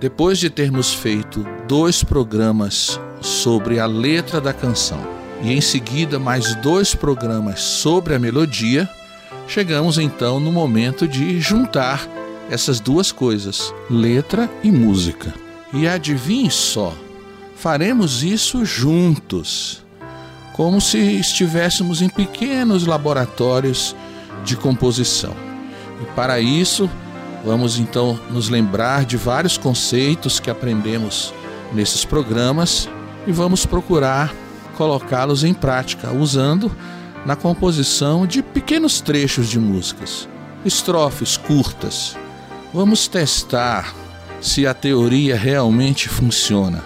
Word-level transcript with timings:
Depois 0.00 0.38
de 0.38 0.48
termos 0.48 0.94
feito 0.94 1.44
dois 1.66 2.04
programas 2.04 3.00
sobre 3.20 3.80
a 3.80 3.86
letra 3.86 4.40
da 4.40 4.52
canção 4.52 5.04
e 5.42 5.52
em 5.52 5.60
seguida 5.60 6.20
mais 6.20 6.54
dois 6.56 6.94
programas 6.94 7.60
sobre 7.60 8.14
a 8.14 8.18
melodia, 8.18 8.88
chegamos 9.48 9.98
então 9.98 10.38
no 10.38 10.52
momento 10.52 11.08
de 11.08 11.40
juntar 11.40 12.08
essas 12.48 12.78
duas 12.78 13.10
coisas, 13.10 13.74
letra 13.90 14.48
e 14.62 14.70
música. 14.70 15.34
E 15.72 15.88
adivinhe 15.88 16.50
só, 16.50 16.94
faremos 17.56 18.22
isso 18.22 18.64
juntos, 18.64 19.84
como 20.52 20.80
se 20.80 20.98
estivéssemos 20.98 22.00
em 22.00 22.08
pequenos 22.08 22.86
laboratórios 22.86 23.96
de 24.44 24.56
composição. 24.56 25.34
E 26.00 26.06
para 26.14 26.38
isso, 26.38 26.88
vamos 27.44 27.78
então 27.78 28.18
nos 28.30 28.48
lembrar 28.48 29.04
de 29.04 29.16
vários 29.16 29.56
conceitos 29.56 30.40
que 30.40 30.50
aprendemos 30.50 31.32
nesses 31.72 32.04
programas 32.04 32.88
e 33.26 33.32
vamos 33.32 33.66
procurar 33.66 34.34
colocá-los 34.76 35.44
em 35.44 35.52
prática 35.52 36.12
usando 36.12 36.70
na 37.26 37.36
composição 37.36 38.26
de 38.26 38.42
pequenos 38.42 39.00
trechos 39.00 39.48
de 39.48 39.58
músicas, 39.58 40.28
estrofes 40.64 41.36
curtas. 41.36 42.16
Vamos 42.72 43.08
testar 43.08 43.94
se 44.40 44.66
a 44.66 44.72
teoria 44.74 45.36
realmente 45.36 46.08
funciona. 46.08 46.82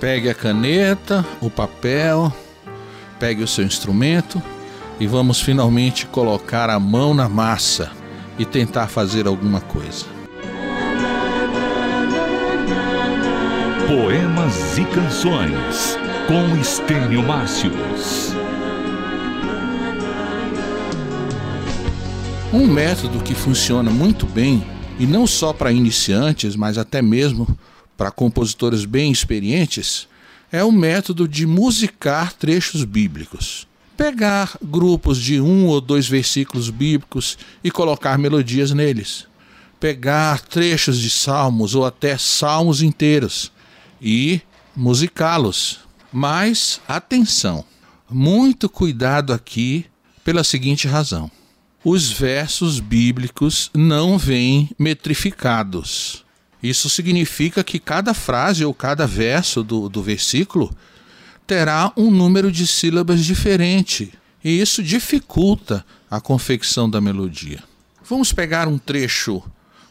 Pegue 0.00 0.28
a 0.28 0.34
caneta, 0.34 1.24
o 1.40 1.50
papel, 1.50 2.32
pegue 3.18 3.42
o 3.42 3.48
seu 3.48 3.64
instrumento 3.64 4.42
e 4.98 5.06
vamos 5.06 5.40
finalmente 5.40 6.06
colocar 6.06 6.70
a 6.70 6.78
mão 6.78 7.14
na 7.14 7.28
massa 7.28 7.90
e 8.38 8.44
tentar 8.44 8.88
fazer 8.88 9.26
alguma 9.26 9.60
coisa. 9.60 10.06
Poemas 13.86 14.78
e 14.78 14.84
Canções 14.86 15.96
com 16.26 16.56
Estênio 16.58 17.22
Márcios. 17.22 18.32
Um 22.52 22.66
método 22.66 23.20
que 23.20 23.34
funciona 23.34 23.90
muito 23.90 24.26
bem, 24.26 24.64
e 24.98 25.06
não 25.06 25.26
só 25.26 25.52
para 25.52 25.72
iniciantes, 25.72 26.56
mas 26.56 26.78
até 26.78 27.02
mesmo 27.02 27.46
para 27.96 28.10
compositores 28.10 28.84
bem 28.84 29.10
experientes, 29.10 30.08
é 30.50 30.62
o 30.62 30.70
método 30.70 31.26
de 31.26 31.46
musicar 31.46 32.32
trechos 32.32 32.84
bíblicos. 32.84 33.66
Pegar 33.96 34.56
grupos 34.62 35.18
de 35.18 35.40
um 35.40 35.66
ou 35.66 35.80
dois 35.80 36.08
versículos 36.08 36.68
bíblicos 36.70 37.38
e 37.62 37.70
colocar 37.70 38.18
melodias 38.18 38.72
neles. 38.72 39.26
Pegar 39.78 40.40
trechos 40.40 40.98
de 40.98 41.10
salmos 41.10 41.74
ou 41.74 41.84
até 41.84 42.18
salmos 42.18 42.82
inteiros 42.82 43.52
e 44.00 44.40
musicá-los. 44.74 45.80
Mas 46.12 46.80
atenção, 46.88 47.64
muito 48.10 48.68
cuidado 48.68 49.32
aqui 49.32 49.86
pela 50.24 50.42
seguinte 50.42 50.88
razão: 50.88 51.30
os 51.84 52.10
versos 52.10 52.80
bíblicos 52.80 53.70
não 53.74 54.16
vêm 54.16 54.70
metrificados. 54.78 56.24
Isso 56.62 56.88
significa 56.88 57.62
que 57.62 57.78
cada 57.78 58.14
frase 58.14 58.64
ou 58.64 58.72
cada 58.72 59.06
verso 59.06 59.62
do, 59.62 59.88
do 59.88 60.02
versículo 60.02 60.74
terá 61.46 61.92
um 61.96 62.10
número 62.10 62.50
de 62.50 62.66
sílabas 62.66 63.24
diferente, 63.24 64.12
e 64.42 64.60
isso 64.60 64.82
dificulta 64.82 65.84
a 66.10 66.20
confecção 66.20 66.88
da 66.88 67.00
melodia. 67.00 67.62
Vamos 68.04 68.32
pegar 68.32 68.68
um 68.68 68.78
trecho, 68.78 69.42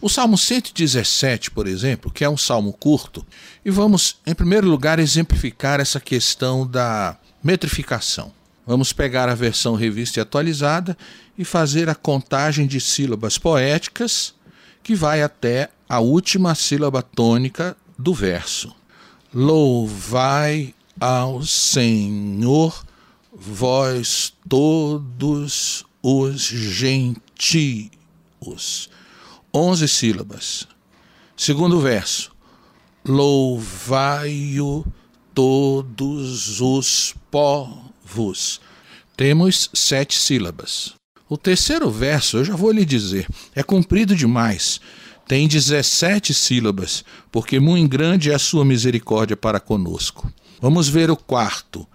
o 0.01 0.09
Salmo 0.09 0.37
117, 0.37 1.51
por 1.51 1.67
exemplo, 1.67 2.11
que 2.11 2.23
é 2.23 2.29
um 2.29 2.37
salmo 2.37 2.73
curto, 2.73 3.25
e 3.63 3.71
vamos, 3.71 4.17
em 4.25 4.35
primeiro 4.35 4.67
lugar, 4.67 4.99
exemplificar 4.99 5.79
essa 5.79 5.99
questão 5.99 6.67
da 6.67 7.17
metrificação. 7.43 8.31
Vamos 8.65 8.93
pegar 8.93 9.27
a 9.27 9.35
versão 9.35 9.75
revista 9.75 10.19
e 10.19 10.21
atualizada 10.21 10.97
e 11.37 11.43
fazer 11.43 11.89
a 11.89 11.95
contagem 11.95 12.65
de 12.65 12.79
sílabas 12.79 13.37
poéticas 13.37 14.33
que 14.81 14.95
vai 14.95 15.21
até 15.21 15.69
a 15.87 15.99
última 15.99 16.55
sílaba 16.55 17.01
tônica 17.01 17.75
do 17.97 18.13
verso. 18.13 18.73
Louvai 19.33 20.73
ao 20.99 21.43
Senhor, 21.43 22.85
vós 23.33 24.33
todos 24.47 25.85
os 26.01 26.41
gentios. 26.41 27.89
Onze 29.53 29.87
sílabas. 29.87 30.67
Segundo 31.35 31.79
verso. 31.79 32.31
Louvai-o 33.05 34.85
todos 35.33 36.61
os 36.61 37.15
povos. 37.29 38.61
Temos 39.15 39.69
sete 39.73 40.17
sílabas. 40.17 40.93
O 41.29 41.37
terceiro 41.37 41.89
verso, 41.89 42.37
eu 42.37 42.45
já 42.45 42.55
vou 42.55 42.71
lhe 42.71 42.85
dizer, 42.85 43.27
é 43.55 43.63
comprido 43.63 44.15
demais. 44.15 44.79
Tem 45.27 45.47
17 45.47 46.33
sílabas, 46.33 47.03
porque 47.31 47.59
muito 47.59 47.89
grande 47.89 48.29
é 48.29 48.35
a 48.35 48.39
sua 48.39 48.65
misericórdia 48.65 49.37
para 49.37 49.59
conosco. 49.59 50.31
Vamos 50.63 50.87
ver 50.87 51.11
o 51.11 51.17
quarto. 51.17 51.85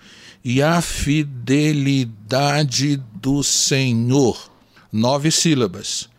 E 0.44 0.62
a 0.62 0.82
fidelidade 0.82 3.02
do 3.14 3.42
Senhor. 3.42 4.50
Nove 4.92 5.30
sílabas. 5.30 6.10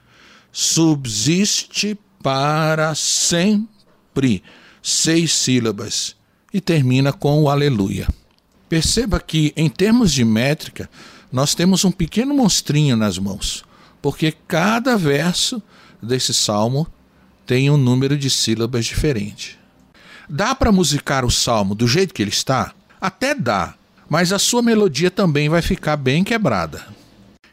Subsiste 0.51 1.95
para 2.23 2.95
sempre. 2.95 4.41
Seis 4.81 5.31
sílabas. 5.31 6.15
E 6.51 6.59
termina 6.59 7.13
com 7.13 7.43
o 7.43 7.49
aleluia. 7.51 8.07
Perceba 8.67 9.19
que, 9.19 9.53
em 9.55 9.69
termos 9.69 10.11
de 10.11 10.25
métrica, 10.25 10.89
nós 11.31 11.53
temos 11.53 11.85
um 11.85 11.91
pequeno 11.91 12.33
monstrinho 12.33 12.97
nas 12.97 13.19
mãos, 13.19 13.63
porque 14.01 14.33
cada 14.47 14.97
verso 14.97 15.61
desse 16.01 16.33
salmo 16.33 16.87
tem 17.45 17.69
um 17.69 17.77
número 17.77 18.17
de 18.17 18.31
sílabas 18.31 18.87
diferente. 18.87 19.59
Dá 20.31 20.53
para 20.53 20.71
musicar 20.71 21.25
o 21.25 21.31
salmo 21.31 21.73
do 21.73 21.87
jeito 21.87 22.13
que 22.13 22.21
ele 22.21 22.29
está? 22.29 22.71
Até 23.01 23.33
dá, 23.33 23.73
mas 24.07 24.31
a 24.31 24.37
sua 24.37 24.61
melodia 24.61 25.09
também 25.09 25.49
vai 25.49 25.59
ficar 25.59 25.97
bem 25.97 26.23
quebrada. 26.23 26.85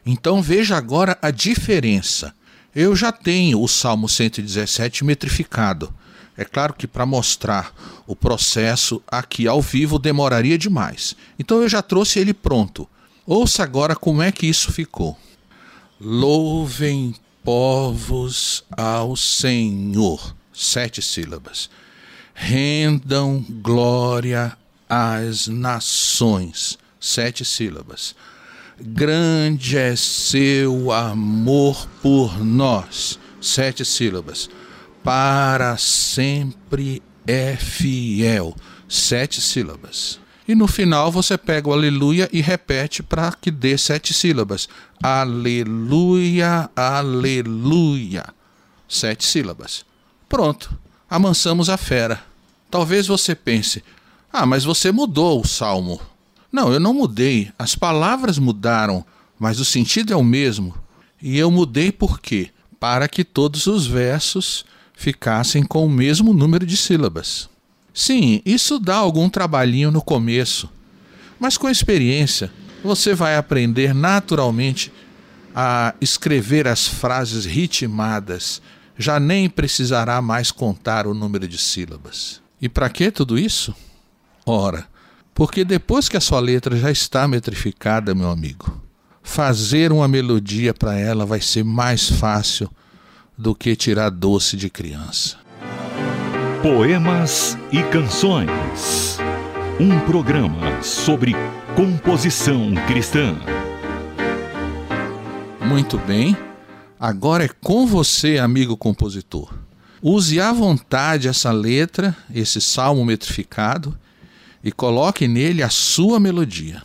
Então 0.04 0.42
veja 0.42 0.76
agora 0.76 1.16
a 1.22 1.30
diferença. 1.30 2.34
Eu 2.74 2.94
já 2.94 3.10
tenho 3.10 3.62
o 3.62 3.66
Salmo 3.66 4.06
117 4.06 5.06
metrificado. 5.06 5.90
É 6.36 6.44
claro 6.44 6.74
que 6.74 6.86
para 6.86 7.06
mostrar 7.06 7.72
o 8.06 8.14
processo 8.14 9.02
aqui 9.06 9.48
ao 9.48 9.62
vivo 9.62 9.98
demoraria 9.98 10.58
demais. 10.58 11.16
Então 11.38 11.62
eu 11.62 11.68
já 11.70 11.80
trouxe 11.80 12.18
ele 12.18 12.34
pronto. 12.34 12.86
Ouça 13.26 13.62
agora 13.62 13.96
como 13.96 14.20
é 14.20 14.30
que 14.30 14.46
isso 14.46 14.70
ficou. 14.70 15.16
Louvem 15.98 17.14
povos 17.42 18.64
ao 18.70 19.16
Senhor. 19.16 20.36
Sete 20.52 21.00
sílabas. 21.00 21.70
Rendam 22.38 23.44
glória 23.62 24.56
às 24.86 25.48
nações. 25.48 26.78
Sete 27.00 27.46
sílabas. 27.46 28.14
Grande 28.78 29.78
é 29.78 29.96
seu 29.96 30.92
amor 30.92 31.88
por 32.02 32.38
nós. 32.44 33.18
Sete 33.40 33.86
sílabas. 33.86 34.50
Para 35.02 35.78
sempre 35.78 37.02
é 37.26 37.56
fiel. 37.56 38.54
Sete 38.86 39.40
sílabas. 39.40 40.20
E 40.46 40.54
no 40.54 40.68
final 40.68 41.10
você 41.10 41.38
pega 41.38 41.70
o 41.70 41.72
aleluia 41.72 42.28
e 42.30 42.42
repete 42.42 43.02
para 43.02 43.32
que 43.32 43.50
dê 43.50 43.78
sete 43.78 44.12
sílabas. 44.12 44.68
Aleluia, 45.02 46.70
aleluia. 46.76 48.26
Sete 48.86 49.24
sílabas. 49.24 49.86
Pronto, 50.28 50.78
amansamos 51.08 51.68
a 51.68 51.76
fera. 51.76 52.22
Talvez 52.70 53.06
você 53.06 53.34
pense: 53.34 53.82
ah, 54.32 54.46
mas 54.46 54.64
você 54.64 54.92
mudou 54.92 55.40
o 55.40 55.46
salmo. 55.46 56.00
Não, 56.52 56.72
eu 56.72 56.80
não 56.80 56.94
mudei. 56.94 57.50
As 57.58 57.74
palavras 57.74 58.38
mudaram, 58.38 59.04
mas 59.38 59.60
o 59.60 59.64
sentido 59.64 60.12
é 60.12 60.16
o 60.16 60.24
mesmo. 60.24 60.74
E 61.20 61.38
eu 61.38 61.50
mudei 61.50 61.90
por 61.90 62.20
quê? 62.20 62.50
Para 62.78 63.08
que 63.08 63.24
todos 63.24 63.66
os 63.66 63.86
versos 63.86 64.64
ficassem 64.94 65.62
com 65.62 65.84
o 65.84 65.90
mesmo 65.90 66.32
número 66.32 66.66
de 66.66 66.76
sílabas. 66.76 67.48
Sim, 67.92 68.42
isso 68.44 68.78
dá 68.78 68.96
algum 68.96 69.28
trabalhinho 69.28 69.90
no 69.90 70.02
começo, 70.02 70.70
mas 71.38 71.56
com 71.56 71.68
experiência 71.68 72.52
você 72.84 73.14
vai 73.14 73.36
aprender 73.36 73.94
naturalmente 73.94 74.92
a 75.54 75.94
escrever 76.00 76.68
as 76.68 76.86
frases 76.86 77.46
ritmadas, 77.46 78.60
já 78.98 79.20
nem 79.20 79.48
precisará 79.48 80.20
mais 80.22 80.50
contar 80.50 81.06
o 81.06 81.14
número 81.14 81.46
de 81.46 81.58
sílabas. 81.58 82.40
E 82.60 82.68
para 82.68 82.88
que 82.88 83.10
tudo 83.10 83.38
isso? 83.38 83.74
Ora, 84.44 84.86
porque 85.34 85.64
depois 85.64 86.08
que 86.08 86.16
a 86.16 86.20
sua 86.20 86.40
letra 86.40 86.76
já 86.76 86.90
está 86.90 87.28
metrificada, 87.28 88.14
meu 88.14 88.30
amigo, 88.30 88.80
fazer 89.22 89.92
uma 89.92 90.08
melodia 90.08 90.72
para 90.72 90.98
ela 90.98 91.26
vai 91.26 91.40
ser 91.40 91.64
mais 91.64 92.08
fácil 92.08 92.70
do 93.36 93.54
que 93.54 93.76
tirar 93.76 94.10
doce 94.10 94.56
de 94.56 94.70
criança. 94.70 95.36
Poemas 96.62 97.58
e 97.70 97.82
canções. 97.82 99.18
Um 99.78 100.00
programa 100.00 100.82
sobre 100.82 101.34
composição 101.74 102.74
cristã. 102.86 103.36
Muito 105.60 105.98
bem. 105.98 106.45
Agora 106.98 107.44
é 107.44 107.48
com 107.48 107.86
você, 107.86 108.38
amigo 108.38 108.76
compositor. 108.76 109.52
Use 110.02 110.40
à 110.40 110.52
vontade 110.52 111.28
essa 111.28 111.52
letra, 111.52 112.16
esse 112.34 112.60
salmo 112.60 113.04
metrificado, 113.04 113.96
e 114.64 114.72
coloque 114.72 115.28
nele 115.28 115.62
a 115.62 115.68
sua 115.68 116.18
melodia. 116.18 116.82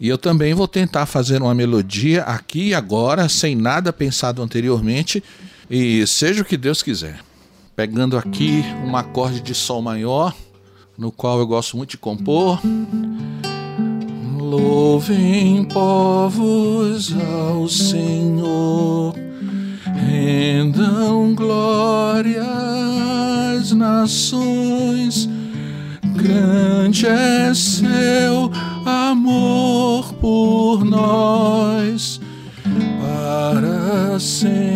E 0.00 0.06
eu 0.08 0.18
também 0.18 0.54
vou 0.54 0.68
tentar 0.68 1.06
fazer 1.06 1.42
uma 1.42 1.54
melodia 1.54 2.22
aqui 2.22 2.68
e 2.68 2.74
agora, 2.74 3.28
sem 3.28 3.56
nada 3.56 3.92
pensado 3.92 4.42
anteriormente, 4.42 5.22
e 5.68 6.06
seja 6.06 6.42
o 6.42 6.44
que 6.44 6.56
Deus 6.56 6.82
quiser. 6.82 7.18
Pegando 7.74 8.16
aqui 8.16 8.62
um 8.84 8.96
acorde 8.96 9.40
de 9.40 9.54
Sol 9.54 9.80
maior, 9.82 10.34
no 10.96 11.10
qual 11.10 11.38
eu 11.38 11.46
gosto 11.46 11.76
muito 11.76 11.90
de 11.90 11.98
compor. 11.98 12.60
Louvem 14.38 15.64
povos 15.64 17.12
ao 17.12 17.68
Senhor, 17.68 19.14
glórias 21.34 22.42
nações. 23.72 25.28
Grande 26.14 27.06
é 27.06 27.52
seu 27.54 28.50
amor 28.84 30.12
por 30.14 30.84
nós, 30.84 32.20
para 33.00 34.18
sempre 34.18 34.67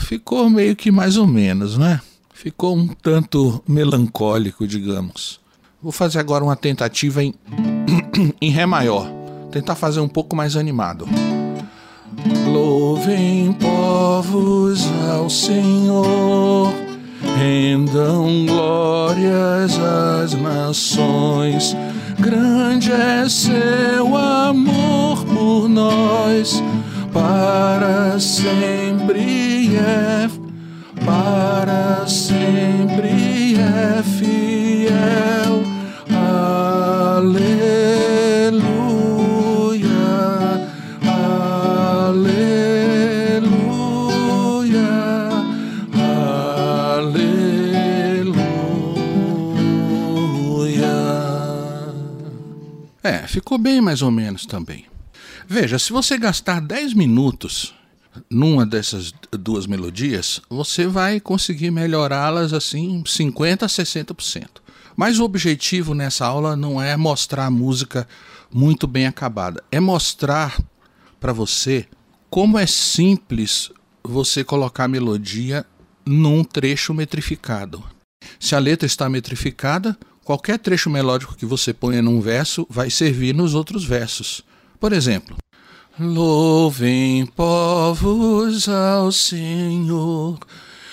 ficou 0.00 0.48
meio 0.48 0.76
que 0.76 0.90
mais 0.90 1.16
ou 1.16 1.26
menos, 1.26 1.76
né? 1.76 2.00
Ficou 2.32 2.76
um 2.76 2.86
tanto 2.88 3.62
melancólico, 3.66 4.66
digamos. 4.66 5.40
Vou 5.82 5.92
fazer 5.92 6.18
agora 6.18 6.44
uma 6.44 6.56
tentativa 6.56 7.22
em, 7.22 7.34
em 8.40 8.50
Ré 8.50 8.66
maior. 8.66 9.10
Tentar 9.50 9.74
fazer 9.74 10.00
um 10.00 10.08
pouco 10.08 10.34
mais 10.34 10.56
animado. 10.56 11.06
Louvem 12.46 13.52
povos 13.54 14.86
ao 15.10 15.28
Senhor, 15.28 16.72
rendam 17.36 18.46
glórias 18.46 19.78
às 19.78 20.34
nações. 20.34 21.76
Grande 22.18 22.92
é 22.92 23.28
seu 23.28 24.16
amor 24.16 25.24
por 25.24 25.68
nós 25.68 26.62
para 27.14 28.18
sempre 28.18 29.76
é, 29.76 30.28
para 31.04 32.04
sempre 32.08 33.54
é 33.54 34.02
fiel. 34.02 35.62
Aleluia, 36.10 37.54
aleluia, 41.06 42.40
aleluia. 46.94 47.44
É, 53.04 53.18
ficou 53.28 53.56
bem 53.56 53.80
mais 53.80 54.02
ou 54.02 54.10
menos 54.10 54.44
também. 54.46 54.93
Veja, 55.46 55.78
se 55.78 55.92
você 55.92 56.16
gastar 56.16 56.60
10 56.60 56.94
minutos 56.94 57.74
numa 58.30 58.64
dessas 58.64 59.12
duas 59.32 59.66
melodias, 59.66 60.40
você 60.48 60.86
vai 60.86 61.20
conseguir 61.20 61.70
melhorá-las 61.70 62.52
assim 62.52 63.02
50 63.06 63.66
a 63.66 63.68
60%. 63.68 64.46
Mas 64.96 65.18
o 65.18 65.24
objetivo 65.24 65.94
nessa 65.94 66.24
aula 66.24 66.54
não 66.56 66.80
é 66.80 66.96
mostrar 66.96 67.46
a 67.46 67.50
música 67.50 68.06
muito 68.52 68.86
bem 68.86 69.06
acabada, 69.06 69.62
é 69.70 69.80
mostrar 69.80 70.56
para 71.18 71.32
você 71.32 71.86
como 72.30 72.58
é 72.58 72.66
simples 72.66 73.70
você 74.02 74.44
colocar 74.44 74.84
a 74.84 74.88
melodia 74.88 75.66
num 76.06 76.44
trecho 76.44 76.94
metrificado. 76.94 77.82
Se 78.38 78.54
a 78.54 78.58
letra 78.58 78.86
está 78.86 79.08
metrificada, 79.08 79.98
qualquer 80.24 80.58
trecho 80.58 80.88
melódico 80.88 81.34
que 81.34 81.46
você 81.46 81.72
ponha 81.72 82.00
num 82.00 82.20
verso 82.20 82.66
vai 82.70 82.90
servir 82.90 83.34
nos 83.34 83.54
outros 83.54 83.84
versos. 83.84 84.44
Por 84.84 84.92
exemplo, 84.92 85.34
louvem 85.98 87.24
povos 87.24 88.68
ao 88.68 89.10
Senhor, 89.10 90.38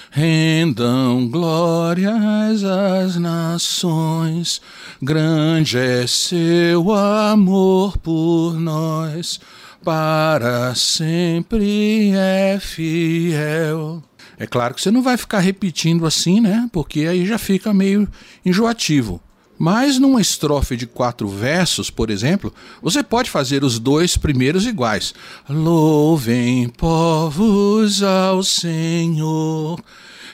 rendam 0.10 1.28
glórias 1.28 2.64
às 2.64 3.18
nações, 3.18 4.62
grande 5.02 5.78
é 5.78 6.08
seu 6.08 6.94
amor 6.94 7.98
por 7.98 8.58
nós, 8.58 9.42
para 9.84 10.74
sempre 10.74 12.12
é 12.16 12.60
fiel. 12.62 14.02
É 14.40 14.48
claro 14.48 14.74
que 14.74 14.82
você 14.82 14.90
não 14.90 15.02
vai 15.02 15.18
ficar 15.18 15.40
repetindo 15.40 16.06
assim, 16.06 16.40
né? 16.40 16.70
Porque 16.72 17.02
aí 17.02 17.26
já 17.26 17.38
fica 17.38 17.74
meio 17.74 18.08
enjoativo. 18.46 19.22
Mas 19.62 20.00
numa 20.00 20.20
estrofe 20.20 20.76
de 20.76 20.88
quatro 20.88 21.28
versos, 21.28 21.92
por 21.92 22.10
exemplo, 22.10 22.52
você 22.82 23.04
pode 23.04 23.30
fazer 23.30 23.64
os 23.64 23.78
dois 23.78 24.18
primeiros 24.18 24.66
iguais. 24.66 25.14
Louvem 25.48 26.68
povos 26.68 28.02
ao 28.02 28.42
Senhor, 28.42 29.80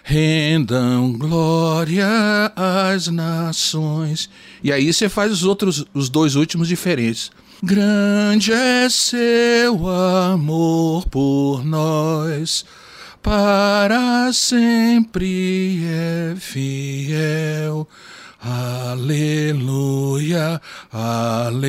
rendam 0.01 1.12
glória 1.12 2.07
às 2.55 3.10
nações. 3.10 4.29
E 4.63 4.72
aí 4.72 4.93
você 4.93 5.10
faz 5.10 5.29
os 5.29 5.43
outros, 5.43 5.84
os 5.93 6.07
dois 6.07 6.36
últimos 6.36 6.69
diferentes. 6.69 7.29
Grande 7.62 8.53
é 8.53 8.88
seu 8.88 9.89
amor 9.89 11.05
por 11.10 11.65
nós, 11.65 12.63
para 13.22 14.31
sempre 14.31 15.84
é 15.84 16.34
fiel. 16.38 17.86
Aleluia, 18.50 20.39
aleluia. 20.89 21.68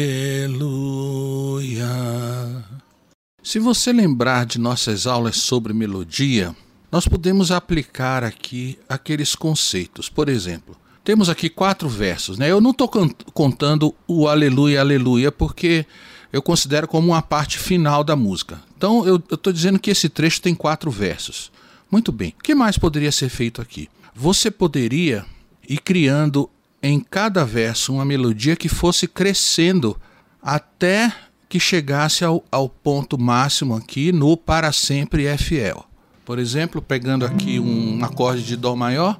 Se 3.43 3.59
você 3.59 3.93
lembrar 3.93 4.47
de 4.47 4.61
nossas 4.61 5.05
aulas 5.05 5.39
sobre 5.39 5.73
melodia, 5.73 6.55
nós 6.93 7.09
podemos 7.09 7.51
aplicar 7.51 8.23
aqui 8.23 8.79
aqueles 8.89 9.35
conceitos. 9.35 10.09
Por 10.09 10.29
exemplo, 10.29 10.77
temos 11.03 11.29
aqui 11.29 11.51
quatro 11.51 11.89
versos, 11.89 12.39
né? 12.39 12.49
Eu 12.49 12.61
não 12.61 12.71
estou 12.71 12.89
contando 13.35 13.93
o 14.07 14.29
aleluia, 14.29 14.79
aleluia, 14.79 15.33
porque 15.33 15.85
eu 16.33 16.41
considero 16.41 16.87
como 16.87 17.09
uma 17.09 17.23
parte 17.23 17.59
final 17.59 18.05
da 18.05 18.15
música. 18.15 18.63
Então 18.77 19.05
eu 19.05 19.17
estou 19.17 19.53
dizendo 19.53 19.81
que 19.81 19.91
esse 19.91 20.09
trecho 20.09 20.41
tem 20.41 20.55
quatro 20.55 20.93
versos. 20.93 21.51
Muito 21.91 22.13
bem. 22.13 22.37
O 22.39 22.43
que 22.45 22.55
mais 22.55 22.79
poderia 22.79 23.11
ser 23.11 23.31
feito 23.31 23.61
aqui? 23.61 23.89
Você 24.15 24.49
poderia 24.49 25.27
ir 25.69 25.79
criando 25.79 26.49
em 26.83 27.01
cada 27.01 27.45
verso 27.45 27.93
uma 27.93 28.05
melodia 28.05 28.57
que 28.57 28.69
fosse 28.69 29.07
crescendo 29.09 29.97
até 30.43 31.13
que 31.49 31.59
chegasse 31.59 32.25
ao, 32.25 32.45
ao 32.51 32.69
ponto 32.69 33.19
máximo 33.19 33.75
aqui 33.75 34.13
no 34.13 34.37
para 34.37 34.71
sempre 34.73 35.27
é 35.27 35.37
fiel. 35.37 35.85
Por 36.25 36.39
exemplo, 36.39 36.83
pegando 36.83 37.25
aqui 37.25 37.59
um 37.59 38.05
acorde 38.05 38.43
de 38.43 38.55
Dó 38.55 38.77
maior. 38.77 39.19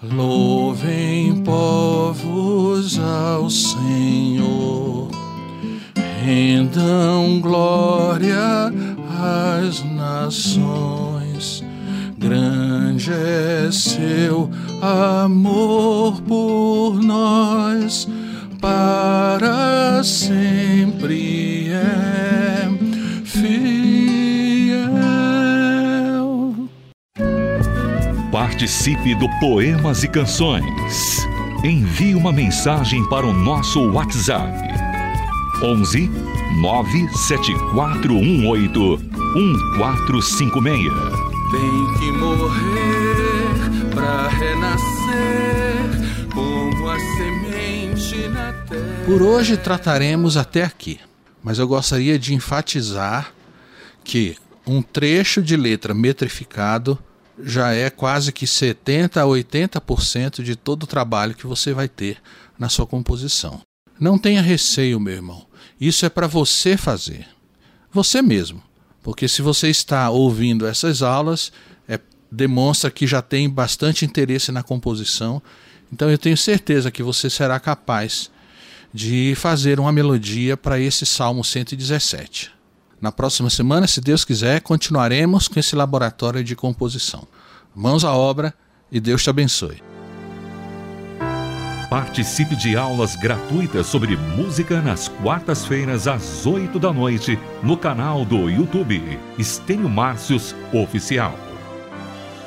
Louvem 0.00 1.42
povos 1.42 2.98
ao 2.98 3.48
Senhor, 3.50 5.10
rendam 6.24 7.40
glória 7.40 8.72
às 9.20 9.84
nações. 9.84 11.62
Grande 12.18 13.12
é 13.12 13.68
seu 13.72 14.50
amor 14.82 16.20
por 16.22 17.00
nós, 17.00 18.08
para 18.60 20.02
sempre 20.02 21.68
é 21.68 22.68
fiel. 23.24 24.82
Participe 28.32 29.14
do 29.14 29.28
Poemas 29.38 30.02
e 30.02 30.08
Canções. 30.08 31.24
Envie 31.62 32.16
uma 32.16 32.32
mensagem 32.32 33.08
para 33.08 33.24
o 33.24 33.32
nosso 33.32 33.80
WhatsApp. 33.92 34.58
11 35.62 36.10
97418 36.60 38.98
1456. 39.36 40.92
Tem 41.52 41.86
que 42.00 42.10
morrer 42.18 43.31
para 43.94 44.28
renascer 44.28 45.90
como 46.32 46.88
a 46.88 46.98
semente 46.98 48.28
na 48.28 48.52
terra. 48.52 49.04
Por 49.04 49.22
hoje 49.22 49.56
trataremos 49.56 50.36
até 50.36 50.64
aqui, 50.64 51.00
mas 51.42 51.58
eu 51.58 51.68
gostaria 51.68 52.18
de 52.18 52.34
enfatizar 52.34 53.32
que 54.04 54.36
um 54.66 54.80
trecho 54.82 55.42
de 55.42 55.56
letra 55.56 55.92
metrificado 55.92 56.98
já 57.42 57.72
é 57.72 57.90
quase 57.90 58.32
que 58.32 58.46
70 58.46 59.20
a 59.20 59.24
80% 59.24 60.42
de 60.42 60.54
todo 60.54 60.84
o 60.84 60.86
trabalho 60.86 61.34
que 61.34 61.46
você 61.46 61.72
vai 61.72 61.88
ter 61.88 62.18
na 62.58 62.68
sua 62.68 62.86
composição. 62.86 63.60
Não 63.98 64.18
tenha 64.18 64.42
receio, 64.42 65.00
meu 65.00 65.14
irmão. 65.14 65.46
Isso 65.80 66.06
é 66.06 66.08
para 66.08 66.26
você 66.26 66.76
fazer. 66.76 67.26
Você 67.92 68.22
mesmo. 68.22 68.62
Porque 69.02 69.26
se 69.26 69.42
você 69.42 69.68
está 69.68 70.08
ouvindo 70.10 70.66
essas 70.66 71.02
aulas, 71.02 71.52
demonstra 72.32 72.90
que 72.90 73.06
já 73.06 73.20
tem 73.20 73.48
bastante 73.48 74.06
interesse 74.06 74.50
na 74.50 74.62
composição. 74.62 75.42
Então 75.92 76.10
eu 76.10 76.16
tenho 76.16 76.36
certeza 76.36 76.90
que 76.90 77.02
você 77.02 77.28
será 77.28 77.60
capaz 77.60 78.30
de 78.92 79.34
fazer 79.36 79.78
uma 79.78 79.92
melodia 79.92 80.56
para 80.56 80.80
esse 80.80 81.04
Salmo 81.04 81.44
117. 81.44 82.50
Na 82.98 83.12
próxima 83.12 83.50
semana, 83.50 83.86
se 83.86 84.00
Deus 84.00 84.24
quiser, 84.24 84.62
continuaremos 84.62 85.46
com 85.46 85.60
esse 85.60 85.76
laboratório 85.76 86.42
de 86.42 86.56
composição. 86.56 87.28
Mãos 87.74 88.04
à 88.04 88.14
obra 88.14 88.54
e 88.90 88.98
Deus 88.98 89.22
te 89.22 89.28
abençoe. 89.28 89.82
Participe 91.90 92.56
de 92.56 92.74
aulas 92.74 93.14
gratuitas 93.16 93.86
sobre 93.86 94.16
música 94.16 94.80
nas 94.80 95.08
quartas-feiras 95.08 96.08
às 96.08 96.46
8 96.46 96.78
da 96.78 96.90
noite 96.90 97.38
no 97.62 97.76
canal 97.76 98.24
do 98.24 98.48
YouTube 98.48 99.02
Estênio 99.38 99.90
Márcios 99.90 100.54
Oficial. 100.72 101.51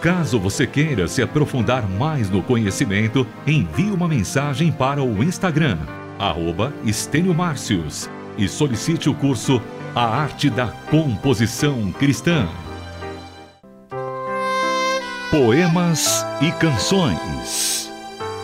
Caso 0.05 0.39
você 0.39 0.67
queira 0.67 1.07
se 1.07 1.23
aprofundar 1.23 1.89
mais 1.89 2.29
no 2.29 2.43
conhecimento, 2.43 3.25
envie 3.47 3.89
uma 3.89 4.07
mensagem 4.07 4.71
para 4.71 5.01
o 5.01 5.23
Instagram, 5.23 5.79
arroba 6.19 6.71
Márcios, 7.35 8.07
e 8.37 8.47
solicite 8.47 9.09
o 9.09 9.15
curso 9.15 9.59
A 9.95 10.05
Arte 10.05 10.47
da 10.47 10.67
Composição 10.67 11.91
Cristã. 11.93 12.47
Poemas 15.31 16.23
e 16.39 16.51
Canções 16.51 17.91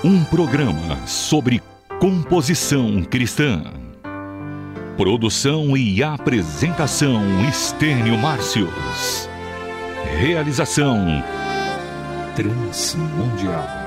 um 0.03 0.23
programa 0.23 1.05
sobre 1.05 1.61
composição 1.99 3.03
cristã. 3.03 3.61
Produção 4.97 5.77
e 5.77 6.01
apresentação 6.01 7.21
Estênio 7.47 8.17
Márcios. 8.17 9.29
Realização 10.19 11.23
Transmundial. 12.35 13.80